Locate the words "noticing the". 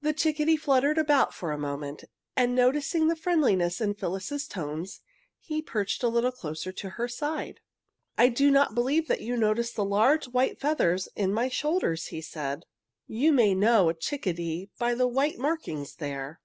2.54-3.14